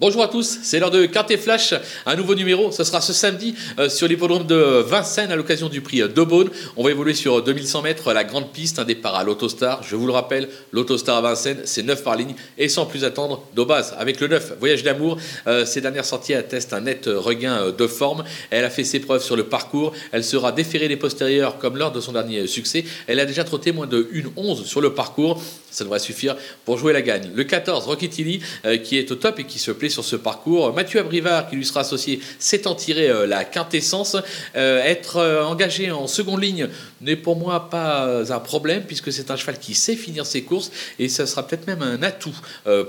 Bonjour 0.00 0.22
à 0.22 0.28
tous, 0.28 0.60
c'est 0.62 0.80
l'heure 0.80 0.90
de 0.90 1.04
Quintet 1.04 1.36
Flash, 1.36 1.74
un 2.06 2.16
nouveau 2.16 2.34
numéro, 2.34 2.72
ce 2.72 2.84
sera 2.84 3.02
ce 3.02 3.12
samedi 3.12 3.54
euh, 3.78 3.90
sur 3.90 4.08
l'hippodrome 4.08 4.46
de 4.46 4.56
Vincennes 4.56 5.30
à 5.30 5.36
l'occasion 5.36 5.68
du 5.68 5.82
prix 5.82 6.00
d'Aubonne. 6.08 6.48
On 6.78 6.84
va 6.84 6.90
évoluer 6.90 7.12
sur 7.12 7.42
2100 7.42 7.82
mètres, 7.82 8.14
la 8.14 8.24
grande 8.24 8.50
piste, 8.50 8.78
un 8.78 8.84
départ 8.84 9.14
à 9.14 9.24
l'Autostar. 9.24 9.82
Je 9.82 9.96
vous 9.96 10.06
le 10.06 10.12
rappelle, 10.14 10.48
l'Autostar 10.72 11.18
à 11.18 11.20
Vincennes, 11.20 11.60
c'est 11.64 11.82
9 11.82 12.02
par 12.02 12.16
ligne 12.16 12.34
et 12.56 12.70
sans 12.70 12.86
plus 12.86 13.04
attendre, 13.04 13.42
d'Aubaz 13.54 13.94
avec 13.98 14.20
le 14.20 14.28
9, 14.28 14.54
Voyage 14.58 14.82
d'amour. 14.82 15.18
Euh, 15.46 15.66
ces 15.66 15.82
dernières 15.82 16.06
sorties 16.06 16.32
attestent 16.32 16.72
un 16.72 16.80
net 16.80 17.04
regain 17.04 17.64
euh, 17.64 17.70
de 17.70 17.86
forme. 17.86 18.24
Elle 18.48 18.64
a 18.64 18.70
fait 18.70 18.84
ses 18.84 19.00
preuves 19.00 19.22
sur 19.22 19.36
le 19.36 19.44
parcours, 19.44 19.92
elle 20.12 20.24
sera 20.24 20.50
déférée 20.50 20.88
des 20.88 20.96
postérieurs 20.96 21.58
comme 21.58 21.76
lors 21.76 21.92
de 21.92 22.00
son 22.00 22.12
dernier 22.12 22.46
succès. 22.46 22.86
Elle 23.06 23.20
a 23.20 23.26
déjà 23.26 23.44
trotté 23.44 23.70
moins 23.70 23.86
de 23.86 24.08
1-11 24.14 24.64
sur 24.64 24.80
le 24.80 24.94
parcours, 24.94 25.42
ça 25.70 25.84
devrait 25.84 25.98
suffire 25.98 26.36
pour 26.64 26.78
jouer 26.78 26.92
la 26.92 27.02
gagne. 27.02 27.30
Le 27.34 27.44
14, 27.44 27.86
Rocky 27.86 28.08
Tilly, 28.08 28.40
qui 28.82 28.98
est 28.98 29.10
au 29.10 29.14
top 29.14 29.38
et 29.38 29.44
qui 29.44 29.58
se 29.58 29.70
plaît 29.70 29.88
sur 29.88 30.04
ce 30.04 30.16
parcours. 30.16 30.72
Mathieu 30.74 31.00
Abrivard, 31.00 31.48
qui 31.48 31.56
lui 31.56 31.64
sera 31.64 31.80
associé, 31.80 32.20
s'étant 32.38 32.74
tiré 32.74 33.08
euh, 33.08 33.26
la 33.26 33.44
quintessence. 33.44 34.16
Euh, 34.56 34.82
être 34.82 35.16
euh, 35.16 35.44
engagé 35.44 35.90
en 35.90 36.06
seconde 36.06 36.42
ligne 36.42 36.68
n'est 37.00 37.16
pour 37.16 37.36
moi 37.36 37.70
pas 37.70 38.30
un 38.30 38.40
problème, 38.40 38.82
puisque 38.86 39.12
c'est 39.12 39.30
un 39.30 39.36
cheval 39.36 39.58
qui 39.58 39.74
sait 39.74 39.96
finir 39.96 40.26
ses 40.26 40.42
courses, 40.42 40.70
et 40.98 41.08
ça 41.08 41.26
sera 41.26 41.46
peut-être 41.46 41.66
même 41.66 41.82
un 41.82 42.02
atout 42.02 42.36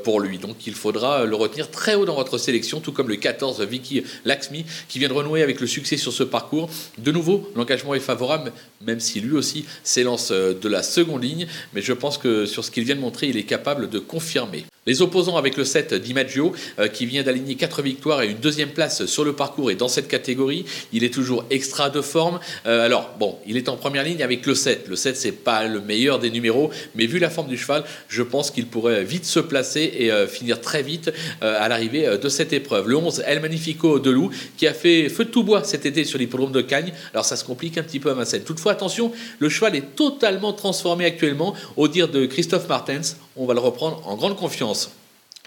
pour 0.04 0.20
lui. 0.20 0.38
Donc 0.38 0.68
il 0.68 0.74
faudra 0.74 1.24
le 1.24 1.36
retenir 1.36 1.72
très 1.72 1.96
haut 1.96 2.04
dans 2.04 2.16
votre 2.16 2.38
sélection, 2.38 2.82
tout 2.82 2.92
comme 2.92 3.08
le 3.08 3.16
14, 3.16 3.62
Vicky 3.62 4.04
Laxmi, 4.26 4.66
qui 4.90 5.00
vient 5.00 5.08
de 5.08 5.14
renouer 5.14 5.42
avec 5.42 5.62
le 5.62 5.68
succès 5.68 5.96
sur 5.96 6.12
ce 6.12 6.24
parcours. 6.24 6.70
De 6.98 7.12
nouveau, 7.12 7.50
l'engagement 7.56 7.94
est 7.94 8.02
favorable, 8.02 8.52
même 8.86 9.00
si 9.00 9.22
lui 9.22 9.38
aussi 9.38 9.66
s'élance 9.84 10.32
de 10.32 10.70
la 10.70 10.84
seconde 10.84 11.24
ligne, 11.24 11.48
mais 11.74 11.82
je 11.82 11.94
pense 11.94 12.18
que 12.18 12.46
sur 12.46 12.66
ce 12.66 12.71
qu'il 12.72 12.84
vient 12.84 12.96
de 12.96 13.02
montrer, 13.02 13.28
il 13.28 13.38
est 13.38 13.44
capable 13.44 13.90
de 13.90 14.00
confirmer. 14.00 14.66
Les 14.88 15.04
opposants 15.04 15.38
avec 15.38 15.58
le 15.58 15.64
7 15.64 15.94
Dimaggio, 15.94 16.54
euh, 16.80 16.88
qui 16.88 17.06
vient 17.06 17.22
d'aligner 17.22 17.54
4 17.54 17.84
victoires 17.84 18.24
et 18.24 18.32
une 18.32 18.40
deuxième 18.40 18.70
place 18.70 19.06
sur 19.06 19.24
le 19.24 19.34
parcours 19.34 19.70
et 19.70 19.76
dans 19.76 19.88
cette 19.88 20.08
catégorie, 20.08 20.66
il 20.92 21.04
est 21.04 21.14
toujours 21.14 21.46
extra 21.52 21.92
de 21.92 22.02
forme. 22.02 22.40
Euh, 22.66 22.84
alors, 22.84 23.12
bon, 23.20 23.38
il 23.46 23.58
est 23.58 23.70
en 23.70 23.78
première 23.78 24.04
ligne 24.04 24.24
avec 24.24 24.44
le 24.48 24.56
7. 24.56 24.88
Le 24.88 24.96
7, 24.96 25.16
c'est 25.16 25.34
pas 25.34 25.68
le 25.68 25.82
meilleur 25.82 26.18
des 26.18 26.32
numéros, 26.32 26.72
mais 26.96 27.06
vu 27.06 27.20
la 27.20 27.30
forme 27.30 27.48
du 27.48 27.58
cheval, 27.58 27.84
je 28.08 28.24
pense 28.24 28.50
qu'il 28.50 28.66
pourrait 28.66 29.04
vite 29.04 29.26
se 29.26 29.40
placer 29.40 29.94
et 30.00 30.12
euh, 30.12 30.26
finir 30.26 30.60
très 30.62 30.82
vite 30.82 31.12
à 31.42 31.68
l'arrivée 31.70 32.18
de 32.18 32.30
cette 32.30 32.52
épreuve. 32.52 32.90
Le 32.90 32.96
11, 32.98 33.24
El 33.28 33.40
Magnifico 33.40 34.00
de 34.00 34.10
Loup, 34.10 34.32
qui 34.58 34.66
a 34.66 34.74
fait 34.74 35.10
feu 35.10 35.26
de 35.26 35.30
tout 35.30 35.44
bois 35.44 35.64
cet 35.64 35.86
été 35.86 36.04
sur 36.06 36.18
l'hippodrome 36.18 36.52
de 36.52 36.62
Cagnes. 36.62 36.92
Alors, 37.14 37.26
ça 37.26 37.36
se 37.36 37.44
complique 37.44 37.78
un 37.78 37.84
petit 37.84 38.00
peu 38.00 38.10
à 38.10 38.14
Vincennes. 38.16 38.44
Toutefois, 38.44 38.72
attention, 38.72 39.12
le 39.38 39.50
cheval 39.50 39.76
est 39.76 39.96
totalement 39.96 40.54
transformé 40.54 41.06
actuellement. 41.06 41.54
Au 41.78 41.88
dire 41.88 42.08
de 42.08 42.26
Christophe 42.26 42.61
Martens, 42.68 43.18
on 43.36 43.46
va 43.46 43.54
le 43.54 43.60
reprendre 43.60 44.02
en 44.08 44.16
grande 44.16 44.38
confiance. 44.38 44.92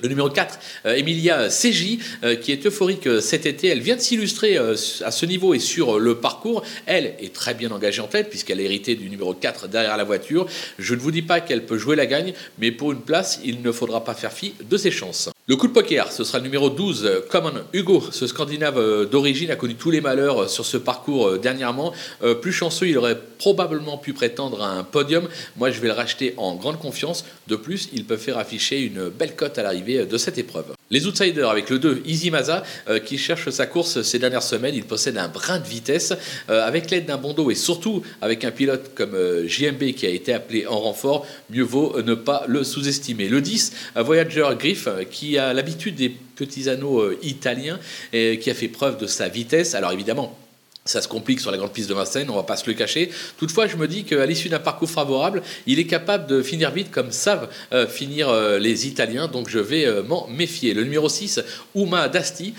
Le 0.03 0.09
numéro 0.09 0.29
4, 0.29 0.59
euh, 0.87 0.95
Emilia 0.97 1.49
CJ, 1.49 1.99
euh, 2.25 2.35
qui 2.35 2.51
est 2.51 2.67
euphorique 2.67 3.07
euh, 3.07 3.21
cet 3.21 3.47
été. 3.47 3.69
Elle 3.69 3.81
vient 3.81 3.95
de 3.95 4.01
s'illustrer 4.01 4.57
à 4.57 4.75
ce 4.77 5.25
niveau 5.25 5.55
et 5.55 5.61
sur 5.61 6.01
le 6.01 6.17
parcours. 6.17 6.65
Elle 6.87 7.15
est 7.21 7.33
très 7.33 7.55
bien 7.55 7.71
engagée 7.71 8.01
en 8.01 8.09
tête, 8.09 8.29
puisqu'elle 8.29 8.59
a 8.59 8.65
hérité 8.65 8.97
du 8.97 9.09
numéro 9.09 9.35
4 9.35 9.69
derrière 9.69 9.97
la 9.97 10.03
voiture. 10.03 10.47
Je 10.81 10.97
ne 10.97 11.01
vous 11.01 11.13
dis 11.13 11.23
pas 11.23 11.41
qu'elle 11.41 11.65
peut 11.65 11.79
jouer 11.79 11.95
la 11.95 12.07
gagne, 12.07 12.35
mais 12.59 12.73
pour 12.73 12.91
une 12.91 13.03
place, 13.03 13.39
il 13.45 13.63
ne 13.63 13.71
faudra 13.71 14.03
pas 14.03 14.15
faire 14.15 14.33
fi 14.33 14.55
de 14.69 14.77
ses 14.77 14.91
chances. 14.91 15.31
Le 15.47 15.57
coup 15.57 15.69
de 15.69 15.75
poker, 15.75 16.11
ce 16.11 16.25
sera 16.25 16.39
le 16.39 16.45
numéro 16.45 16.71
12, 16.71 17.25
Common 17.29 17.53
Hugo. 17.75 18.03
Ce 18.11 18.27
Scandinave 18.27 19.11
d'origine 19.11 19.51
a 19.51 19.57
connu 19.57 19.75
tous 19.75 19.91
les 19.91 20.01
malheurs 20.01 20.49
sur 20.49 20.65
ce 20.65 20.79
parcours 20.79 21.39
dernièrement. 21.39 21.93
Plus 22.41 22.51
chanceux, 22.53 22.89
il 22.89 22.97
aurait 22.97 23.21
probablement 23.39 23.99
pu 23.99 24.15
prétendre 24.15 24.63
à 24.63 24.71
un 24.71 24.85
podium. 24.85 25.29
Moi, 25.59 25.71
je 25.71 25.81
vais 25.81 25.89
le 25.89 25.93
racheter 25.93 26.33
en 26.39 26.55
grande 26.55 26.79
confiance. 26.79 27.27
De 27.47 27.57
plus, 27.57 27.91
il 27.93 28.07
peut 28.07 28.17
faire 28.17 28.39
afficher 28.39 28.81
une 28.81 29.11
belle 29.11 29.37
cote 29.37 29.59
à 29.59 29.63
l'arrivée 29.63 30.07
de 30.07 30.17
cette 30.17 30.39
épreuve. 30.39 30.73
Les 30.91 31.07
outsiders 31.07 31.49
avec 31.49 31.71
le 31.71 31.79
2, 31.79 32.03
Easy 32.05 32.31
Maza, 32.31 32.63
euh, 32.89 32.99
qui 32.99 33.17
cherche 33.17 33.49
sa 33.49 33.67
course 33.67 34.03
ces 34.03 34.19
dernières 34.19 34.43
semaines. 34.43 34.75
Il 34.75 34.85
possède 34.85 35.17
un 35.17 35.29
brin 35.29 35.59
de 35.59 35.67
vitesse. 35.67 36.13
Euh, 36.51 36.67
avec 36.67 36.91
l'aide 36.91 37.07
d'un 37.07 37.17
bon 37.17 37.33
dos 37.33 37.51
et 37.51 37.55
surtout 37.55 38.03
avec 38.21 38.45
un 38.45 38.51
pilote 38.51 38.91
comme 38.95 39.15
euh, 39.15 39.49
JMB 39.49 39.93
qui 39.93 40.07
a 40.07 40.11
été 40.11 40.35
appelé 40.35 40.67
en 40.67 40.79
renfort, 40.79 41.27
mieux 41.49 41.63
vaut 41.63 42.01
ne 42.03 42.15
pas 42.15 42.45
le 42.49 42.65
sous-estimer. 42.65 43.29
Le 43.29 43.41
10, 43.41 43.73
Voyager 43.97 44.47
Griff, 44.59 44.89
qui 45.11 45.39
a 45.39 45.55
l'habitude 45.55 45.95
des 45.95 46.11
petits 46.11 46.69
anneaux 46.69 47.13
italiens 47.23 47.79
et 48.13 48.39
qui 48.39 48.51
a 48.51 48.55
fait 48.55 48.69
preuve 48.69 48.99
de 48.99 49.07
sa 49.07 49.29
vitesse. 49.29 49.75
Alors 49.75 49.93
évidemment, 49.93 50.37
ça 50.87 51.01
se 51.01 51.09
complique 51.09 51.41
sur 51.41 51.51
la 51.51 51.57
grande 51.57 51.73
piste 51.73 51.89
de 51.89 51.95
Vincennes, 51.95 52.29
on 52.29 52.37
va 52.37 52.43
pas 52.43 52.57
se 52.57 52.67
le 52.67 52.75
cacher. 52.75 53.11
Toutefois, 53.39 53.67
je 53.67 53.77
me 53.77 53.89
dis 53.89 54.05
qu'à 54.05 54.27
l'issue 54.27 54.51
d'un 54.51 54.59
parcours 54.59 54.91
favorable, 54.91 55.43
il 55.67 55.79
est 55.79 55.87
capable 55.87 56.27
de 56.27 56.43
finir 56.43 56.71
vite 56.73 56.91
comme 56.91 57.11
savent 57.11 57.49
euh, 57.73 57.87
finir 57.87 58.29
euh, 58.29 58.59
les 58.59 58.87
Italiens, 58.87 59.29
donc 59.29 59.49
je 59.49 59.59
vais 59.59 59.87
euh, 59.87 60.03
m'en 60.03 60.27
méfier. 60.29 60.75
Le 60.75 60.85
numéro 60.85 61.09
6, 61.09 61.41
Uma 61.75 62.09
Dasti, 62.09 62.53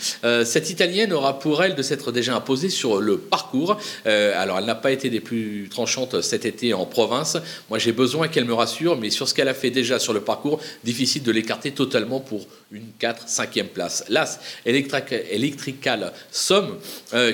cette 0.44 0.70
Italienne 0.72 1.14
aura 1.14 1.38
pour 1.38 1.64
elle 1.64 1.76
de 1.76 1.82
s'être 1.84 2.12
déjà 2.12 2.36
imposée 2.36 2.70
sur 2.70 3.00
le 3.00 3.18
parcours. 3.18 3.78
alors, 4.06 4.58
elle 4.58 4.66
n'a 4.66 4.76
pas 4.76 4.92
été 4.92 5.10
des 5.10 5.20
plus 5.20 5.70
tranchantes 5.70 6.22
cet 6.22 6.46
été 6.46 6.74
en 6.74 6.86
province. 6.86 7.38
Moi, 7.70 7.78
j'ai 7.80 7.92
besoin 7.92 8.28
qu'elle 8.28 8.46
me 8.46 8.54
rassure, 8.54 8.98
mais 8.98 9.10
sur 9.10 9.28
ce 9.28 9.34
qu'elle 9.34 9.48
a 9.48 9.54
fait 9.54 9.70
déjà 9.70 10.00
sur 10.00 10.14
le 10.14 10.22
parcours, 10.22 10.60
difficile 10.84 11.24
de 11.24 11.32
l'écarter 11.32 11.72
totalement 11.72 12.20
pour 12.20 12.48
une 12.72 12.88
4, 13.00 13.28
5e 13.28 13.66
place. 13.66 14.06
L'As, 14.10 14.40
Electrical 14.66 16.12
Somme, 16.32 16.78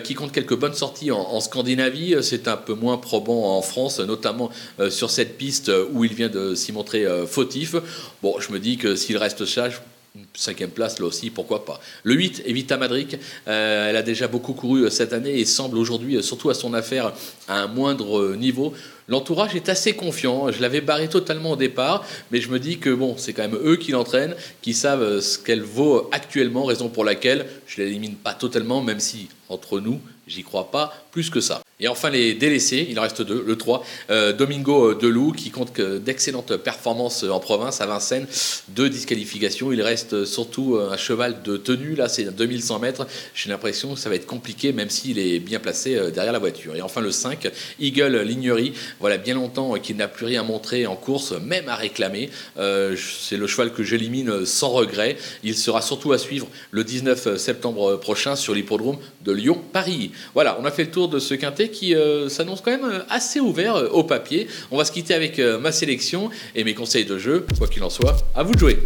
qui 0.04 0.14
compte 0.14 0.32
quelques 0.32 0.56
bonnes 0.56 0.76
sorti 0.82 1.12
en, 1.12 1.40
Scandinavie, 1.40 2.16
c'est 2.24 2.48
un 2.48 2.58
peu 2.58 2.74
moins 2.74 2.98
probant 2.98 3.56
en 3.56 3.62
France, 3.62 4.00
notamment 4.00 4.50
euh, 4.80 4.90
sur 4.90 5.12
cette 5.12 5.38
piste 5.38 5.72
où 5.94 6.04
il 6.04 6.16
vient 6.16 6.28
de 6.28 6.56
s'y 6.56 6.72
montrer 6.72 7.06
euh, 7.06 7.28
fautif. 7.28 7.76
Bon, 8.24 8.40
je 8.40 8.52
me 8.52 8.58
dis 8.58 8.78
que 8.78 8.96
s'il 8.96 9.18
reste 9.18 9.46
sage, 9.46 9.84
cinquième 10.34 10.72
place, 10.72 11.00
là 11.00 11.06
aussi, 11.06 11.30
pourquoi 11.30 11.66
pas. 11.66 11.80
Le 12.02 12.16
8, 12.16 12.42
Evita 12.48 12.78
Madric, 12.78 13.16
euh, 13.48 13.90
elle 13.90 13.96
a 13.96 14.02
déjà 14.02 14.28
beaucoup 14.28 14.54
couru 14.54 14.90
cette 14.90 15.14
année 15.14 15.40
et 15.40 15.46
semble 15.46 15.78
aujourd'hui, 15.78 16.24
surtout 16.24 16.50
à 16.50 16.56
son 16.56 16.74
affaire, 16.74 17.14
à 17.48 17.60
un 17.62 17.68
moindre 17.68 18.36
niveau. 18.36 18.74
L'entourage 19.08 19.56
est 19.56 19.70
assez 19.70 19.94
confiant. 19.94 20.52
Je 20.52 20.64
l'avais 20.64 20.82
barré 20.82 21.10
totalement 21.10 21.52
au 21.52 21.56
départ, 21.58 22.08
mais 22.32 22.42
je 22.42 22.50
me 22.50 22.58
dis 22.58 22.80
que 22.80 22.90
bon, 22.90 23.18
c'est 23.18 23.34
quand 23.34 23.44
même 23.44 23.60
eux 23.64 23.76
qui 23.76 23.92
l'entraînent, 23.92 24.36
qui 24.64 24.74
savent 24.74 25.20
ce 25.20 25.38
qu'elle 25.38 25.62
vaut 25.62 26.10
actuellement, 26.12 26.66
raison 26.66 26.90
pour 26.90 27.06
laquelle 27.06 27.46
je 27.68 27.84
l'élimine 27.84 28.16
pas 28.16 28.34
totalement, 28.34 28.82
même 28.82 29.00
si 29.00 29.28
entre 29.48 29.80
nous, 29.80 30.02
j'y 30.32 30.44
crois 30.44 30.72
pas 30.72 30.94
plus 31.12 31.30
que 31.30 31.42
ça. 31.42 31.62
Et 31.82 31.88
enfin, 31.88 32.12
les 32.12 32.36
délaissés, 32.36 32.88
il 32.90 33.00
en 33.00 33.02
reste 33.02 33.24
deux. 33.24 33.44
Le 33.46 33.58
3, 33.58 33.84
euh, 34.12 34.34
Domingo 34.34 34.94
Delou, 34.94 35.32
qui 35.32 35.50
compte 35.50 35.82
d'excellentes 35.82 36.56
performances 36.58 37.24
en 37.24 37.40
province 37.40 37.82
à 37.82 37.88
Vincennes, 37.88 38.28
deux 38.70 38.88
disqualifications. 38.88 39.72
Il 39.72 39.82
reste 39.82 40.26
surtout 40.26 40.78
un 40.78 40.96
cheval 40.96 41.42
de 41.42 41.58
tenue, 41.58 41.96
là, 41.96 42.08
c'est 42.08 42.24
2100 42.24 42.80
mètres. 42.80 43.08
J'ai 43.34 43.50
l'impression 43.50 43.96
que 43.96 44.00
ça 44.00 44.10
va 44.10 44.16
être 44.16 44.28
compliqué, 44.28 44.74
même 44.74 44.92
s'il 44.92 45.18
est 45.18 45.40
bien 45.40 45.60
placé 45.60 45.96
euh, 45.96 46.12
derrière 46.12 46.34
la 46.34 46.40
voiture. 46.40 46.76
Et 46.76 46.84
enfin, 46.84 47.02
le 47.02 47.12
5, 47.12 47.50
Eagle 47.80 48.22
Lignery, 48.22 48.74
voilà 49.00 49.18
bien 49.18 49.34
longtemps 49.34 49.74
qu'il 49.80 49.98
n'a 49.98 50.08
plus 50.08 50.28
rien 50.28 50.44
montré 50.44 50.86
en 50.86 50.96
course, 50.96 51.32
même 51.32 51.68
à 51.68 51.76
réclamer. 51.76 52.30
Euh, 52.58 52.96
c'est 52.96 53.38
le 53.38 53.48
cheval 53.48 53.74
que 53.74 53.84
j'élimine 53.84 54.46
sans 54.46 54.70
regret. 54.70 55.18
Il 55.44 55.58
sera 55.58 55.82
surtout 55.82 56.12
à 56.14 56.20
suivre 56.20 56.48
le 56.70 56.84
19 56.84 57.38
septembre 57.38 57.96
prochain 57.98 58.36
sur 58.36 58.54
l'hippodrome 58.54 58.98
de 59.24 59.32
Lyon-Paris. 59.32 60.12
Voilà, 60.34 60.58
on 60.60 60.66
a 60.66 60.72
fait 60.72 60.84
le 60.84 60.92
tour 60.92 61.10
de 61.10 61.20
ce 61.20 61.34
quintet 61.34 61.70
qui 61.70 61.96
euh, 61.96 62.30
s'annonce 62.30 62.62
quand 62.62 62.72
même 62.72 62.86
euh, 62.86 63.00
assez 63.10 63.40
ouvert 63.40 63.76
euh, 63.76 63.88
au 63.90 64.04
papier. 64.04 64.48
On 64.72 64.78
va 64.78 64.86
se 64.86 64.92
quitter 64.92 65.14
avec 65.14 65.40
ma 65.40 65.72
sélection 65.72 66.30
et 66.56 66.64
mes 66.64 66.74
conseils 66.74 67.06
de 67.06 67.18
jeu. 67.18 67.46
Quoi 67.58 67.68
qu'il 67.68 67.84
en 67.84 67.90
soit, 67.90 68.18
à 68.36 68.44
vous 68.44 68.54
de 68.54 68.60
jouer. 68.60 68.80